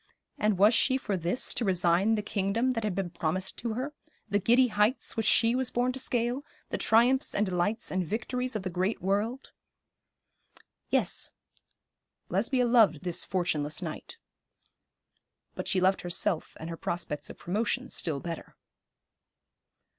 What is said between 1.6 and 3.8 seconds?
resign the kingdom that had been promised to